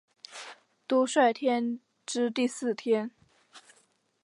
[0.87, 3.11] 兜率天之第四天。